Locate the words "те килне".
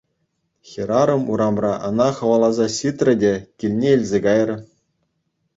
3.25-3.91